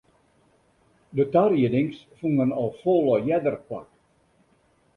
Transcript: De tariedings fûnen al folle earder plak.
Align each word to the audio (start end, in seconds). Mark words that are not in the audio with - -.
De 1.17 1.25
tariedings 1.35 1.97
fûnen 2.17 2.51
al 2.61 2.71
folle 2.81 3.17
earder 3.33 3.57
plak. 3.67 3.87